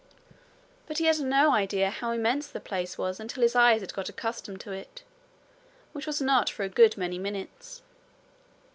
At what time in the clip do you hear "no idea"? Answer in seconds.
1.19-1.91